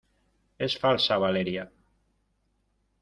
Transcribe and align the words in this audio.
es 0.67 0.75
falsa. 0.85 1.19
Valeria. 1.25 1.69